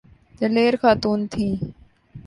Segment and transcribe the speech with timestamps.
[0.39, 1.53] دلیر خاتون تھیں۔